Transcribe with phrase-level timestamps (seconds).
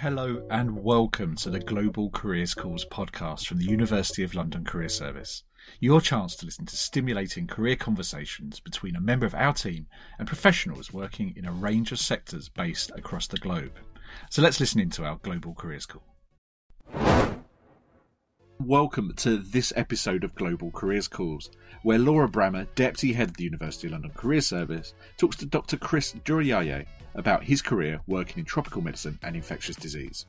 [0.00, 4.88] Hello and welcome to the Global Careers Calls podcast from the University of London Career
[4.88, 5.42] Service.
[5.78, 9.88] Your chance to listen to stimulating career conversations between a member of our team
[10.18, 13.72] and professionals working in a range of sectors based across the globe.
[14.30, 16.04] So let's listen into our Global Careers Calls.
[18.70, 21.50] Welcome to this episode of Global Careers Calls,
[21.82, 25.76] where Laura Brammar, Deputy Head of the University of London Career Service, talks to Dr.
[25.76, 30.26] Chris Durojaiye about his career working in tropical medicine and infectious disease.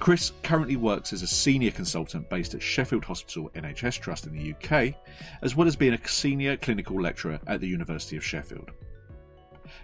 [0.00, 4.52] Chris currently works as a senior consultant based at Sheffield Hospital NHS Trust in the
[4.52, 4.96] UK,
[5.40, 8.72] as well as being a senior clinical lecturer at the University of Sheffield.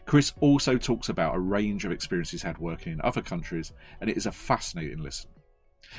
[0.05, 4.11] Chris also talks about a range of experiences he's had working in other countries, and
[4.11, 5.31] it is a fascinating listen.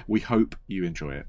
[0.07, 1.25] We hope you enjoy it.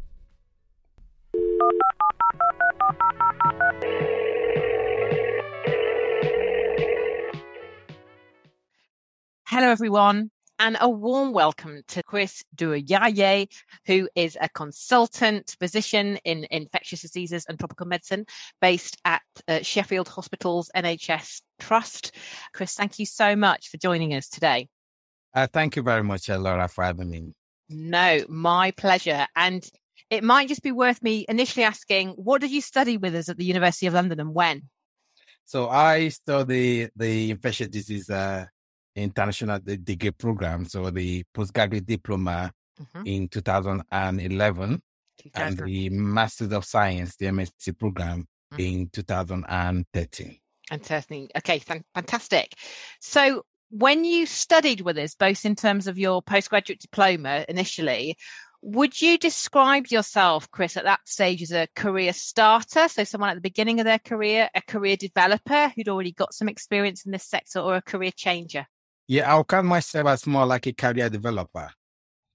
[9.47, 13.47] Hello, everyone, and a warm welcome to Chris Durojaiye,
[13.87, 18.27] who is a consultant physician in infectious diseases and tropical medicine
[18.61, 22.17] based at uh, Sheffield Hospital's NHS Trust.
[22.53, 24.69] Chris, thank you so much for joining us today.
[25.33, 27.33] Uh, thank you very much, uh, Laura, for having me.
[27.69, 29.27] No, my pleasure.
[29.37, 29.65] And
[30.11, 33.37] it might just be worth me initially asking, what did you study with us at
[33.37, 34.69] the University of London and when?
[35.45, 38.47] So I study the infectious disease uh,
[38.97, 43.07] international degree program, so the postgraduate diploma mm-hmm.
[43.07, 44.83] in 2011
[45.35, 48.61] and the Masters of Science, the MSc program mm-hmm.
[48.61, 50.39] in 2013.
[50.71, 51.29] And 13.
[51.37, 52.55] Okay, fantastic.
[53.01, 58.17] So when you studied with us, both in terms of your postgraduate diploma initially,
[58.65, 62.89] would you describe yourself, Chris, at that stage as a career starter?
[62.89, 66.49] So, someone at the beginning of their career, a career developer who'd already got some
[66.49, 68.67] experience in this sector, or a career changer?
[69.07, 71.71] Yeah, I'll count myself as more like a career developer.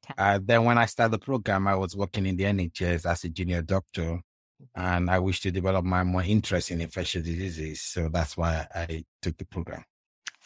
[0.06, 0.14] Okay.
[0.18, 3.30] Uh, then, when I started the program, I was working in the NHS as a
[3.30, 4.22] junior doctor,
[4.76, 7.82] and I wish to develop my more interest in infectious diseases.
[7.82, 9.84] So that's why I took the program.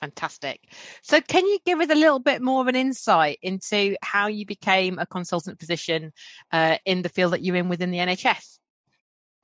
[0.04, 0.60] Fantastic.
[1.02, 4.46] So, can you give us a little bit more of an insight into how you
[4.46, 6.12] became a consultant physician
[6.52, 8.60] uh, in the field that you're in within the NHS?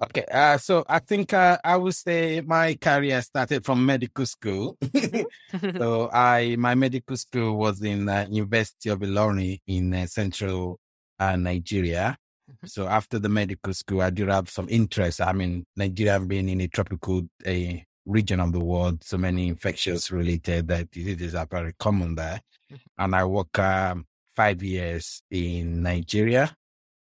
[0.04, 4.78] Okay, uh, so I think uh, I would say my career started from medical school.
[4.84, 5.78] Mm-hmm.
[5.78, 10.78] so I my medical school was in uh, University of Ilorin in uh, central
[11.20, 12.18] uh, Nigeria.
[12.52, 12.68] Mm-hmm.
[12.68, 15.22] So after the medical school, I have some interest.
[15.22, 20.12] I mean, Nigeria being in a tropical uh, region of the world, so many infectious
[20.12, 22.42] related that diseases are very common there.
[22.72, 23.04] Mm-hmm.
[23.04, 24.06] And I work um,
[24.36, 26.56] five years in Nigeria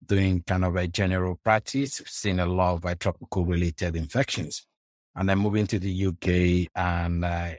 [0.06, 4.66] doing kind of a general practice, seeing a lot of uh, tropical related infections.
[5.14, 7.50] And then moving to the UK and uh,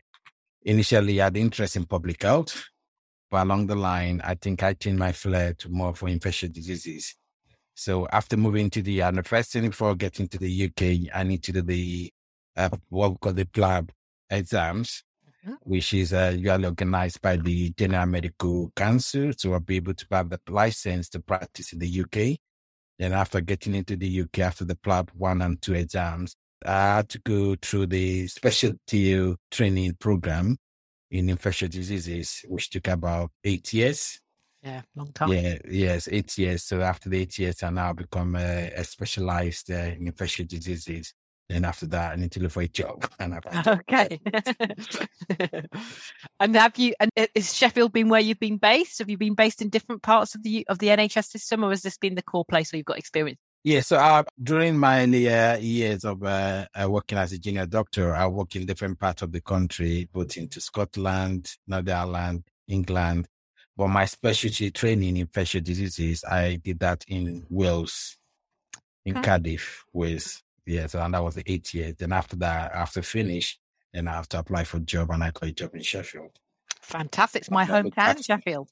[0.61, 2.65] initially had interest in public health.
[3.29, 7.15] But along the line, I think I changed my flair to more for infectious diseases.
[7.75, 11.43] So after moving to the, uh, first thing before getting to the UK, I need
[11.43, 12.11] to do the
[12.55, 13.89] uh, what we call the PLAB
[14.29, 15.03] exams,
[15.45, 15.55] mm-hmm.
[15.61, 19.31] which is uh, usually organized by the General Medical Council.
[19.37, 22.38] So I'll be able to have the license to practice in the UK.
[22.97, 27.09] Then after getting into the UK, after the PLAB one and two exams, I had
[27.09, 30.57] to go through the specialty training program
[31.09, 34.19] in infectious diseases, which took about eight years.
[34.61, 35.31] Yeah, long time.
[35.31, 36.63] Yeah, yes, eight years.
[36.63, 41.13] So after the eight years, I now become a, a specialized uh, in infectious diseases.
[41.49, 43.09] Then after that, I need to look for a job.
[43.19, 44.19] And I've okay.
[46.39, 46.93] and have you?
[46.99, 48.99] And is Sheffield been where you've been based?
[48.99, 51.81] Have you been based in different parts of the of the NHS system, or has
[51.81, 53.39] this been the core place where you've got experience?
[53.63, 58.15] Yeah, so uh, during my uh, years of uh, uh, working as a junior doctor,
[58.15, 63.27] I worked in different parts of the country, both into Scotland, Northern Ireland, England.
[63.75, 68.17] But my specialty training in infectious diseases, I did that in Wales,
[69.05, 69.25] in okay.
[69.25, 70.41] Cardiff, Wales.
[70.69, 71.96] Yes, and that was the eight years.
[71.97, 73.57] Then after that, after finish,
[73.91, 76.38] then I have to apply for a job, and I got a job in Sheffield.
[76.81, 77.42] Fantastic!
[77.42, 78.69] It's my hometown, Sheffield.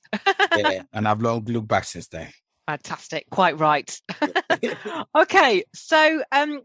[0.55, 2.29] yeah, and I've long looked back since then.
[2.67, 3.27] Fantastic!
[3.31, 3.99] Quite right.
[5.17, 6.61] okay, so um,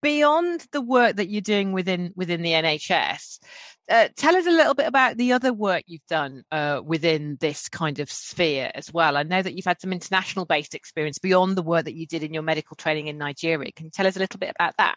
[0.00, 3.40] beyond the work that you're doing within within the NHS,
[3.88, 7.68] uh, tell us a little bit about the other work you've done uh, within this
[7.68, 9.16] kind of sphere as well.
[9.16, 12.22] I know that you've had some international based experience beyond the work that you did
[12.22, 13.70] in your medical training in Nigeria.
[13.72, 14.96] Can you tell us a little bit about that?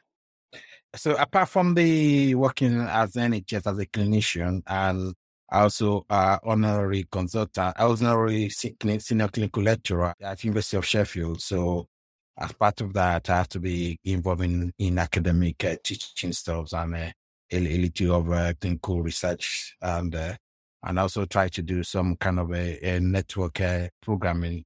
[0.95, 5.13] So, apart from the working as an NHS as a clinician and
[5.49, 11.41] also uh, honorary consultant, I was honorary senior clinical lecturer at University of Sheffield.
[11.41, 11.87] So,
[12.37, 16.71] as part of that, I have to be involved in, in academic uh, teaching stuff
[16.71, 17.11] and uh,
[17.51, 20.35] little of uh, clinical research and uh,
[20.83, 24.63] and also try to do some kind of a, a network uh, programming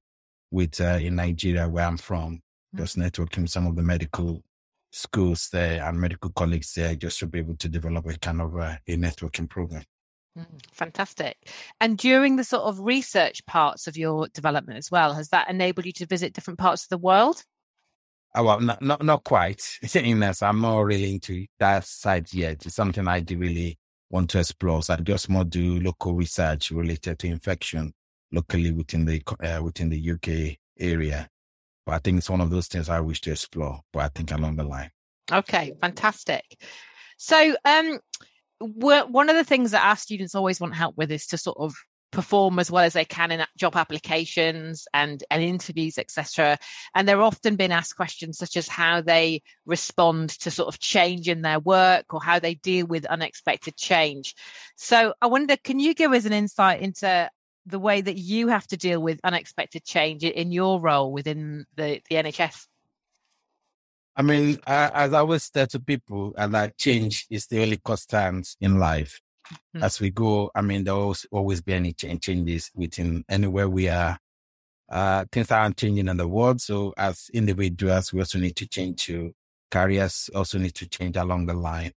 [0.50, 2.78] with uh, in Nigeria where I'm from, mm-hmm.
[2.78, 4.42] just networking some of the medical
[4.92, 8.56] schools there and medical colleagues there just to be able to develop a kind of
[8.56, 9.82] uh, a networking program.
[10.38, 11.36] Mm, fantastic.
[11.80, 15.86] And during the sort of research parts of your development as well, has that enabled
[15.86, 17.42] you to visit different parts of the world?
[18.34, 19.62] Oh, well, not, not, not quite.
[19.94, 22.64] In I'm not really into that side yet.
[22.64, 23.78] It's something I do really
[24.10, 24.82] want to explore.
[24.82, 27.92] So I just more do local research related to infection
[28.30, 31.28] locally within the, uh, within the UK area.
[31.84, 34.30] But I think it's one of those things I wish to explore, but I think
[34.30, 34.90] along the line.
[35.30, 36.44] Okay, fantastic.
[37.18, 37.98] So, um,
[38.58, 41.74] one of the things that our students always want help with is to sort of
[42.12, 46.58] perform as well as they can in job applications and, and interviews, etc.
[46.94, 51.28] And they're often being asked questions such as how they respond to sort of change
[51.28, 54.34] in their work or how they deal with unexpected change.
[54.76, 57.28] So I wonder, can you give us an insight into
[57.66, 62.00] the way that you have to deal with unexpected change in your role within the,
[62.08, 62.66] the NHS?
[64.14, 67.78] I mean, I, as I always say to people, and that change is the only
[67.78, 69.20] constant in life.
[69.50, 69.82] Mm-hmm.
[69.82, 73.88] As we go, I mean, there will always be any change, changes within anywhere we
[73.88, 74.18] are.
[74.90, 76.60] Uh, things aren't changing in the world.
[76.60, 79.34] So as individuals, we also need to change to
[79.72, 81.92] careers also need to change along the line.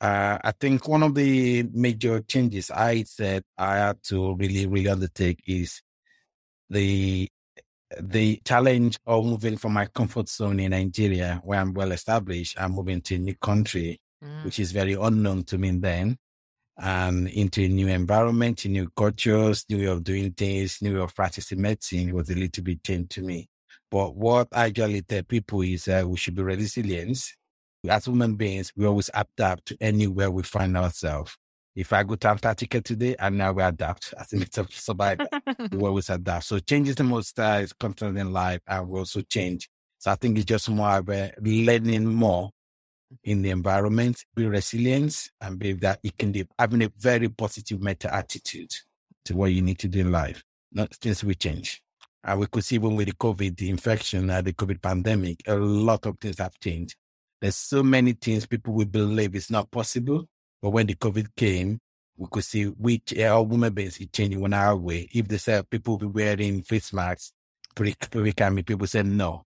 [0.00, 4.88] Uh, I think one of the major changes I said I had to really, really
[4.88, 5.80] undertake is
[6.68, 7.28] the
[8.00, 12.72] the challenge of moving from my comfort zone in Nigeria, where I'm well established, I'm
[12.72, 14.44] moving to a new country, mm.
[14.44, 16.18] which is very unknown to me then,
[16.76, 21.14] and into a new environment, new cultures, new way of doing things, new way of
[21.14, 23.48] practicing medicine was a little bit change to me.
[23.90, 27.18] But what I usually tell people is that we should be resilient.
[27.88, 31.36] As human beings, we always adapt to anywhere we find ourselves.
[31.76, 35.26] If I go to Antarctica today, and now we adapt as a of survival.
[35.72, 36.44] we always adapt.
[36.44, 39.68] So change is the most uh, is constant in life, and we also change.
[39.98, 42.50] So I think it's just more about learning more
[43.22, 47.80] in the environment, be resilient, and believe that you can be having a very positive
[47.80, 48.72] meta attitude
[49.24, 50.42] to what you need to do in life.
[50.72, 51.82] Not things will change.
[52.22, 55.54] And we could see even with the COVID, the infection, uh, the COVID pandemic, a
[55.54, 56.96] lot of things have changed.
[57.40, 60.26] There's so many things people will believe it's not possible
[60.64, 61.78] but when the COVID came,
[62.16, 65.06] we could see which our women base is changing one our way.
[65.12, 67.34] If they said people will be wearing face masks,
[67.74, 69.44] pre-pandemic, people said no.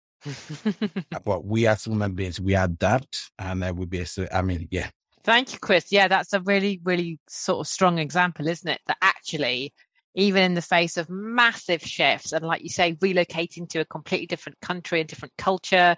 [1.23, 4.89] But we as human beings, we adapt and uh, we be, I mean, yeah.
[5.23, 5.91] Thank you, Chris.
[5.91, 8.81] Yeah, that's a really, really sort of strong example, isn't it?
[8.87, 9.73] That actually,
[10.15, 14.27] even in the face of massive shifts and like you say, relocating to a completely
[14.27, 15.95] different country, a different culture,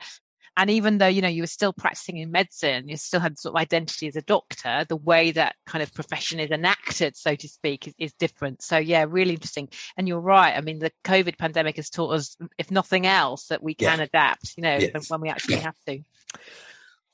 [0.56, 3.56] and even though, you know, you were still practicing in medicine, you still had sort
[3.56, 7.48] of identity as a doctor, the way that kind of profession is enacted, so to
[7.48, 8.62] speak, is, is different.
[8.62, 9.70] So yeah, really interesting.
[9.98, 10.56] And you're right.
[10.56, 14.06] I mean, the COVID pandemic has taught us, if nothing else, that we can yeah.
[14.06, 15.10] adapt, you know, yes.
[15.10, 16.02] when we actually have to.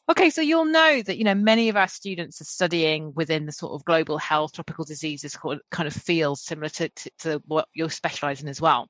[0.09, 3.51] Okay, so you'll know that you know many of our students are studying within the
[3.51, 5.37] sort of global health, tropical diseases
[5.69, 8.89] kind of fields similar to, to, to what you're specialising as well.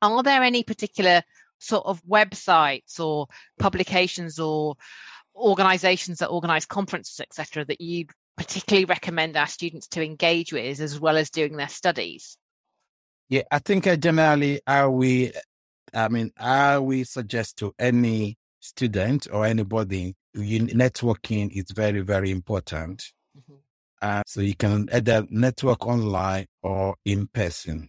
[0.00, 1.22] Are there any particular
[1.64, 3.26] sort of websites or
[3.58, 4.76] publications or
[5.34, 8.06] organizations that organize conferences, etc., that you
[8.36, 12.36] particularly recommend our students to engage with as well as doing their studies?
[13.28, 15.32] Yeah, I think uh, generally, how we,
[15.92, 22.30] I mean, how we suggest to any student or anybody, you, networking is very, very
[22.30, 23.12] important.
[23.36, 23.54] Mm-hmm.
[24.02, 27.88] Uh, so you can either network online or in person.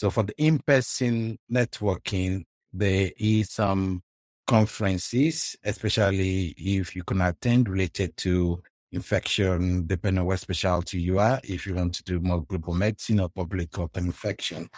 [0.00, 4.02] So for the in-person networking, there is some
[4.46, 8.62] conferences, especially if you can attend related to
[8.92, 11.40] infection, depending on what specialty you are.
[11.44, 14.68] If you want to do more global medicine or public health infection,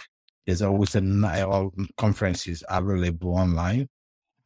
[0.47, 3.89] there's always a all conferences available online,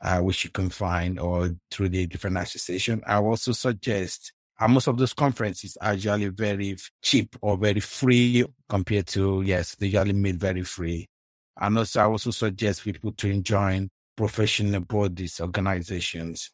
[0.00, 3.02] uh, which you can find or through the different association.
[3.06, 8.44] I also suggest and most of those conferences are usually very cheap or very free
[8.68, 11.08] compared to, yes, they usually made very free.
[11.58, 16.50] And also, I also suggest people to join professional bodies, organizations.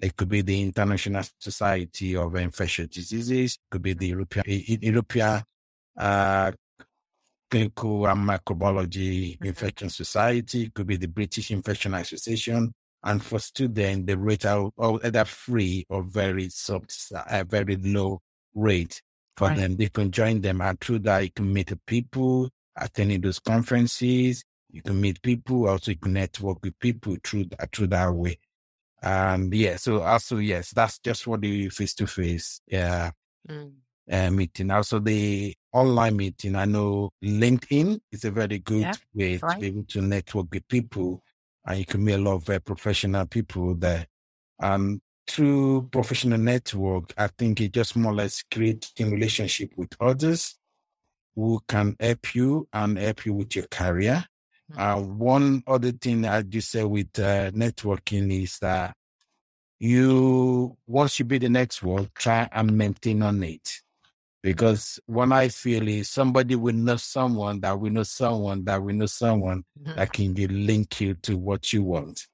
[0.00, 5.42] It could be the International Society of Infectious Diseases, it could be the European, European
[5.96, 6.52] uh,
[7.50, 14.06] Clinical and Microbiology Infection Society, it could be the British Infection Association, and for students,
[14.06, 18.20] the rate are either free or very sub, uh, very low
[18.54, 19.02] rate
[19.36, 19.56] for right.
[19.56, 19.76] them.
[19.76, 24.44] They can join them, and through that, you can meet people, attending those conferences.
[24.70, 28.38] You can meet people, also you can network with people through that, through that way.
[29.02, 32.60] And yeah, so also yes, that's just what the face to face.
[32.66, 33.10] Yeah.
[33.48, 33.72] Mm.
[34.10, 34.70] uh, meeting.
[34.70, 36.56] Also, the online meeting.
[36.56, 39.54] I know LinkedIn is a very good yeah, way right.
[39.54, 41.22] to be able to network with people,
[41.64, 44.06] and you can meet a lot of very professional people there.
[44.60, 50.58] Um, through professional network, I think it just more or less creating relationship with others
[51.40, 54.24] who can help you and help you with your career.
[54.72, 54.80] Mm-hmm.
[54.80, 58.94] Uh, one other thing I just say with uh, networking is that
[59.78, 63.80] you once you build the next network, try and maintain on it.
[64.42, 68.94] Because what I feel is somebody will know someone that will know someone that will
[68.94, 69.96] know someone mm-hmm.
[69.96, 72.26] that can be link you to what you want.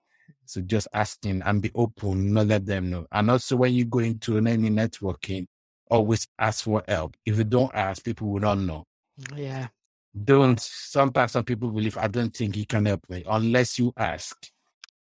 [0.44, 3.06] So just asking and be open, not let them know.
[3.10, 5.46] And also when you go into any networking,
[5.90, 7.16] always ask for help.
[7.24, 8.84] If you don't ask, people will not know.
[9.34, 9.68] Yeah.
[10.24, 14.36] Don't sometimes some people believe I don't think you can help me unless you ask.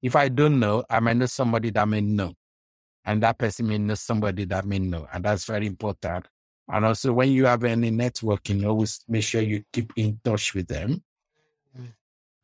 [0.02, 2.34] If I don't know, I might know somebody that may know.
[3.04, 5.06] And that person may know somebody that may know.
[5.12, 6.26] And that's very important.
[6.72, 10.68] And also when you have any networking, always make sure you keep in touch with
[10.68, 11.02] them.
[11.78, 11.88] Mm.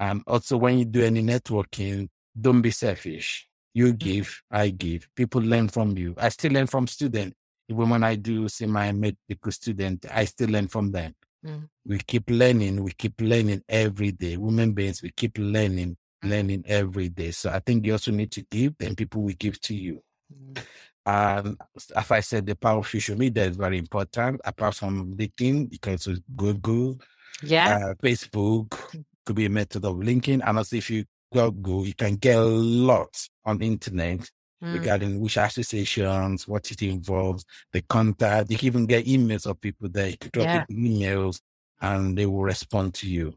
[0.01, 2.09] And also when you do any networking,
[2.39, 3.49] don't be selfish.
[3.73, 5.09] You give, I give.
[5.15, 6.15] People learn from you.
[6.19, 7.37] I still learn from students.
[7.69, 11.15] Even when I do see my medical student, I still learn from them.
[11.47, 11.69] Mm.
[11.87, 12.83] We keep learning.
[12.83, 14.37] We keep learning every day.
[14.37, 16.31] Women beings, we keep learning, mm.
[16.31, 17.31] learning every day.
[17.31, 20.03] So I think you also need to give, then people will give to you.
[20.33, 20.63] Mm.
[21.07, 21.57] And
[21.95, 24.41] as I said, the power of social media is very important.
[24.45, 26.99] Apart from LinkedIn, you can also Google,
[27.43, 30.43] yeah, uh, Facebook could be a method of linking.
[30.43, 34.29] And also, if you Google, you can get a lot on the internet
[34.63, 34.75] mm.
[34.75, 38.51] regarding which associations, what it involves, the contact.
[38.51, 40.09] You can even get emails of people there.
[40.09, 40.65] You can drop yeah.
[40.71, 41.41] emails
[41.81, 43.35] and they will respond to you.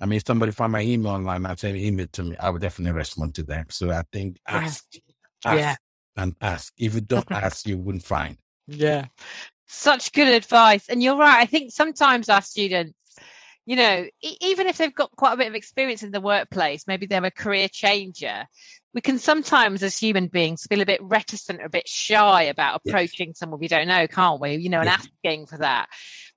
[0.00, 2.48] I mean, if somebody find my email online and send an email to me, I
[2.50, 3.66] would definitely respond to them.
[3.68, 4.84] So I think ask,
[5.44, 5.76] ask yeah.
[6.16, 6.72] and ask.
[6.78, 8.38] If you don't ask, you wouldn't find.
[8.66, 9.06] Yeah.
[9.66, 10.88] Such good advice.
[10.88, 11.40] And you're right.
[11.40, 12.94] I think sometimes our students,
[13.66, 17.06] you know, even if they've got quite a bit of experience in the workplace, maybe
[17.06, 18.46] they're a career changer,
[18.92, 22.80] we can sometimes, as human beings, feel a bit reticent or a bit shy about
[22.84, 23.38] approaching yes.
[23.38, 24.56] someone we don't know, can't we?
[24.56, 24.98] You know, and yes.
[24.98, 25.88] asking for that.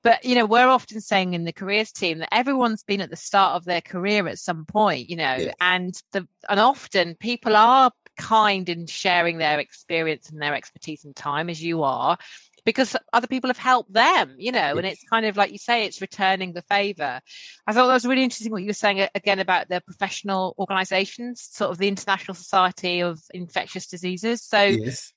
[0.03, 3.15] But, you know, we're often saying in the careers team that everyone's been at the
[3.15, 5.55] start of their career at some point, you know, yes.
[5.61, 11.15] and the, and often people are kind in sharing their experience and their expertise and
[11.15, 12.17] time as you are
[12.65, 15.85] because other people have helped them, you know, and it's kind of like you say,
[15.85, 17.19] it's returning the favor.
[17.67, 21.41] I thought that was really interesting what you were saying again about the professional organizations,
[21.51, 24.41] sort of the International Society of Infectious Diseases.
[24.43, 25.11] So yes.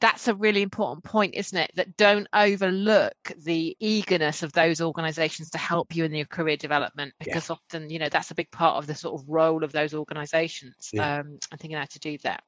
[0.00, 1.70] that's a really important point, isn't it?
[1.76, 7.14] That don't overlook the eagerness of those organizations to help you in your career development
[7.18, 7.54] because yeah.
[7.54, 10.90] often, you know, that's a big part of the sort of role of those organizations.
[10.92, 11.20] Yeah.
[11.20, 12.42] Um, and thinking how to do that.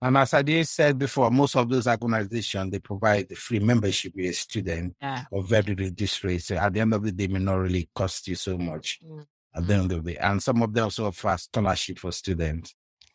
[0.00, 4.26] And as I did said before, most of those organizations they provide free membership with
[4.26, 5.24] a student yeah.
[5.32, 6.42] of very reduced rate.
[6.42, 9.00] So at the end of the day, may not really cost you so much.
[9.04, 9.26] Mm.
[9.54, 12.74] At the end of the day, and some of them also offer scholarship for students.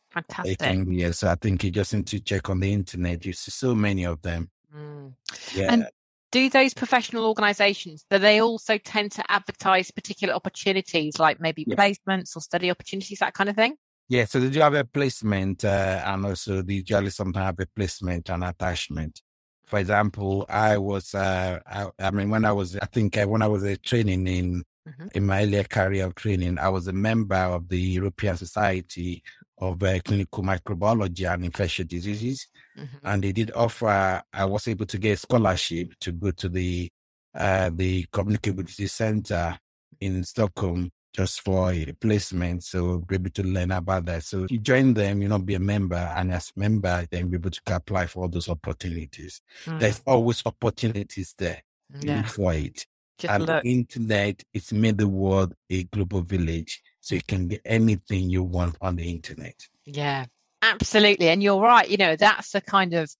[0.09, 0.59] Fantastic.
[0.59, 3.25] Can, yeah, so I think you just need to check on the internet.
[3.25, 4.49] You see so many of them.
[4.75, 5.13] Mm.
[5.55, 5.71] Yeah.
[5.71, 5.87] And
[6.33, 11.75] do those professional organizations do they also tend to advertise particular opportunities like maybe yeah.
[11.75, 13.75] placements or study opportunities that kind of thing
[14.13, 17.65] yeah, so did you have a placement uh, and also the usually sometimes have a
[17.75, 19.19] placement and attachment?
[19.65, 23.41] For example, I was, uh, I, I, mean, when I was, I think uh, when
[23.41, 25.07] I was uh, training in, mm-hmm.
[25.15, 29.23] in my earlier career of training, I was a member of the European Society
[29.57, 32.47] of uh, Clinical Microbiology and Infectious Diseases.
[32.77, 32.97] Mm-hmm.
[33.03, 36.87] And they did offer, I was able to get a scholarship to go to the,
[37.33, 39.57] uh, the Communicable Disease Center
[39.99, 42.63] in Stockholm just for a placement.
[42.63, 44.23] So be able to learn about that.
[44.23, 47.35] So you join them, you know, be a member and as a member, then be
[47.35, 49.41] able to apply for all those opportunities.
[49.65, 49.79] Mm.
[49.79, 51.63] There's always opportunities there
[52.01, 52.23] yeah.
[52.23, 52.85] for it.
[53.19, 53.63] Just and look.
[53.63, 56.81] the internet, it's made the world a global village.
[56.99, 59.55] So you can get anything you want on the internet.
[59.85, 60.25] Yeah,
[60.61, 61.29] absolutely.
[61.29, 61.87] And you're right.
[61.87, 63.13] You know, that's the kind of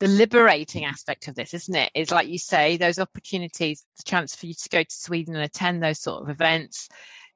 [0.00, 1.90] the liberating aspect of this, isn't it?
[1.94, 5.44] Is like you say, those opportunities, the chance for you to go to Sweden and
[5.44, 6.88] attend those sort of events.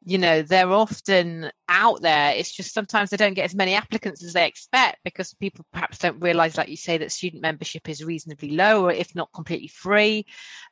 [0.04, 2.32] You know, they're often out there.
[2.34, 5.98] It's just sometimes they don't get as many applicants as they expect because people perhaps
[5.98, 9.68] don't realize, like you say, that student membership is reasonably low or if not completely
[9.68, 10.26] free.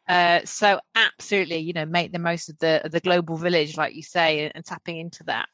[0.08, 4.02] Uh, so absolutely, you know, make the most of the, the global village, like you
[4.02, 5.48] say, and, and tapping into that.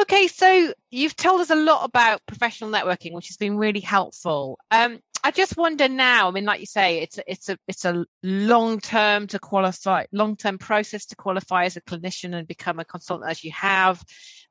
[0.00, 4.58] Okay, so you've told us a lot about professional networking, which has been really helpful.
[4.70, 6.28] Um, I just wonder now.
[6.28, 10.04] I mean, like you say, it's a, it's a it's a long term to qualify,
[10.12, 14.00] long term process to qualify as a clinician and become a consultant as you have,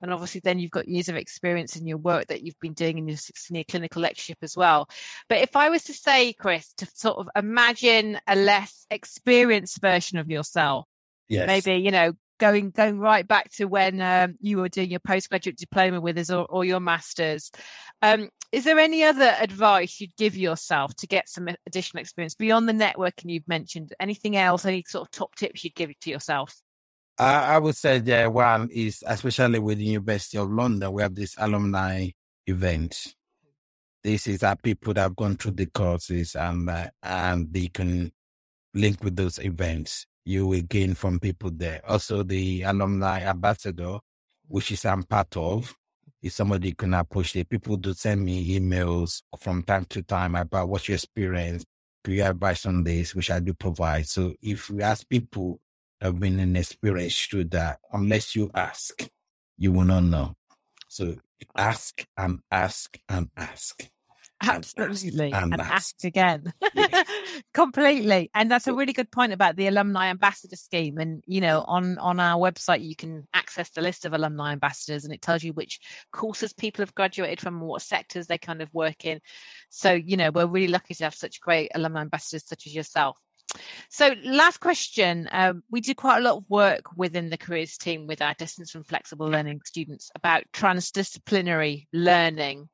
[0.02, 2.98] and obviously then you've got years of experience in your work that you've been doing
[2.98, 4.90] in your senior clinical lectureship as well.
[5.30, 10.18] But if I was to say, Chris, to sort of imagine a less experienced version
[10.18, 10.86] of yourself,
[11.30, 11.48] Yes.
[11.48, 15.58] maybe you know going going right back to when um, you were doing your postgraduate
[15.58, 17.52] diploma with us or, or your masters
[18.02, 22.68] um, is there any other advice you'd give yourself to get some additional experience beyond
[22.68, 26.56] the networking you've mentioned anything else any sort of top tips you'd give to yourself
[27.18, 31.16] I, I would say that one is especially with the University of London, we have
[31.16, 32.10] this alumni
[32.46, 33.16] event.
[34.04, 38.12] This is our people that have gone through the courses and uh, and they can
[38.74, 40.06] link with those events.
[40.28, 41.82] You will gain from people there.
[41.88, 44.00] Also, the alumni ambassador,
[44.46, 45.74] which is I'm part of,
[46.22, 47.32] is somebody you can approach.
[47.32, 51.64] The people do send me emails from time to time about what's your experience,
[52.06, 54.06] have advice on this, which I do provide.
[54.06, 55.62] So if we ask people
[56.02, 59.08] have been an experience through that, unless you ask,
[59.58, 60.36] you will not know.
[60.90, 61.16] So
[61.56, 63.88] ask and ask and ask.
[64.42, 65.72] Absolutely and and, ask.
[65.72, 66.54] ask again.
[67.54, 71.62] Completely and that's a really good point about the alumni ambassador scheme and you know
[71.68, 75.44] on on our website you can access the list of alumni ambassadors and it tells
[75.44, 75.80] you which
[76.12, 79.20] courses people have graduated from what sectors they kind of work in.
[79.70, 83.18] So you know we're really lucky to have such great alumni ambassadors such as yourself.
[83.90, 88.06] So last question um, we do quite a lot of work within the careers team
[88.08, 92.68] with our distance and flexible learning students about transdisciplinary learning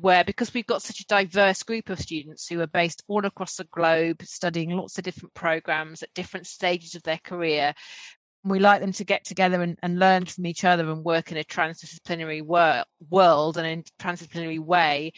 [0.00, 3.56] where because we've got such a diverse group of students who are based all across
[3.56, 7.74] the globe studying lots of different programs at different stages of their career
[8.42, 11.36] we like them to get together and, and learn from each other and work in
[11.36, 15.12] a transdisciplinary wor- world and in a transdisciplinary way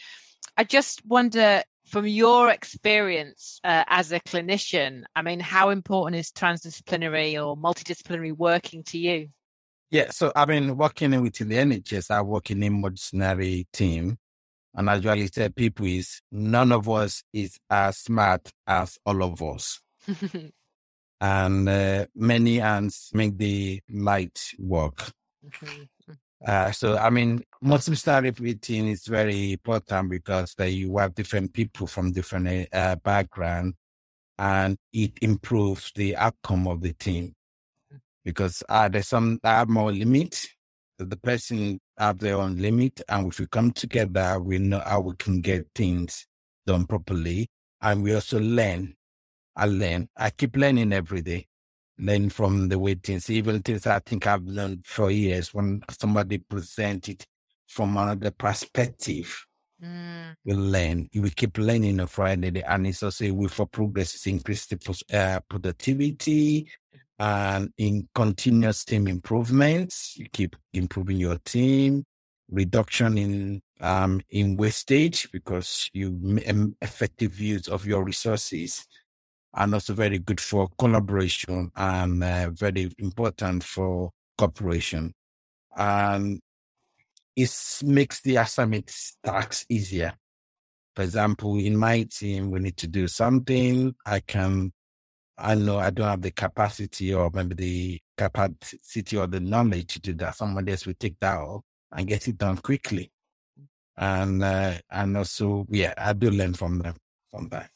[0.57, 6.31] i just wonder from your experience uh, as a clinician i mean how important is
[6.31, 9.27] transdisciplinary or multidisciplinary working to you
[9.91, 12.09] Yeah, so I've been working within the NHS.
[12.09, 14.17] I work in a multidisciplinary team.
[14.75, 19.41] And I usually tell people is none of us is as smart as all of
[19.41, 19.79] us.
[21.21, 25.13] And uh, many hands make the light work.
[26.45, 31.87] Uh, so, I mean, multidisciplinary meeting is very important because uh, you have different people
[31.87, 33.75] from different uh, background
[34.37, 37.33] and it improves the outcome of the team.
[38.25, 40.47] Because uh, there's some that have more limit.
[40.97, 43.01] The person have their own limit.
[43.09, 46.25] And if we come together, we know how we can get things
[46.65, 47.47] done properly.
[47.81, 48.95] And we also learn.
[49.55, 50.09] I learn.
[50.17, 51.47] I keep learning every day
[51.99, 56.39] learn from the way things, even things I think I've learned for years when somebody
[56.39, 57.25] present it
[57.67, 59.45] from another perspective.
[59.83, 61.09] Mm, We learn.
[61.13, 64.25] We keep learning on Friday, and it's also a way for progress.
[64.27, 66.69] Increase the uh, productivity
[67.19, 70.15] and in continuous team improvements.
[70.17, 72.05] You keep improving your team.
[72.51, 76.19] Reduction in um in wastage because you
[76.81, 78.85] effective use of your resources
[79.55, 85.13] and also very good for collaboration and uh, very important for cooperation.
[85.75, 86.39] And
[87.35, 87.51] it
[87.83, 88.91] makes the assignment
[89.23, 90.13] tasks easier.
[90.95, 93.95] For example, in my team, we need to do something.
[94.05, 94.71] I can,
[95.37, 100.01] I know I don't have the capacity or maybe the capacity or the knowledge to
[100.01, 100.35] do that.
[100.35, 103.11] Someone else will take that up and get it done quickly.
[103.97, 106.95] And, uh, and also, yeah, I do learn from them,
[107.31, 107.69] from that.